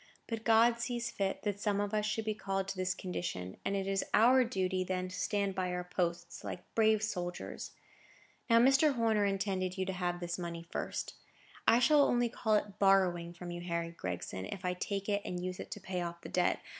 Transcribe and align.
But 0.27 0.43
God 0.43 0.79
sees 0.79 1.11
fit 1.11 1.43
that 1.43 1.59
some 1.59 1.79
of 1.79 1.93
us 1.93 2.07
should 2.07 2.25
be 2.25 2.33
called 2.33 2.67
to 2.69 2.75
this 2.75 2.95
condition, 2.95 3.57
and 3.63 3.75
it 3.75 3.85
is 3.85 4.03
our 4.15 4.43
duty 4.43 4.83
then 4.83 5.09
to 5.09 5.15
stand 5.15 5.53
by 5.53 5.71
our 5.71 5.83
posts, 5.83 6.43
like 6.43 6.63
brave 6.73 7.03
soldiers. 7.03 7.73
Now, 8.49 8.57
Mr. 8.57 8.95
Horner 8.95 9.25
intended 9.25 9.77
you 9.77 9.85
to 9.85 9.93
have 9.93 10.19
this 10.19 10.39
money 10.39 10.63
first. 10.71 11.13
I 11.67 11.77
shall 11.77 12.01
only 12.01 12.29
call 12.29 12.55
it 12.55 12.79
borrowing 12.79 13.31
from 13.35 13.51
you, 13.51 13.61
Harry 13.61 13.91
Gregson, 13.91 14.47
if 14.47 14.65
I 14.65 14.73
take 14.73 15.07
it 15.07 15.21
and 15.23 15.39
use 15.45 15.59
it 15.59 15.69
to 15.69 15.79
pay 15.79 16.01
off 16.01 16.21
the 16.21 16.29
debt. 16.29 16.61